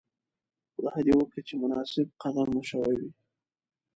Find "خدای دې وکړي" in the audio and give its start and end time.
0.75-1.41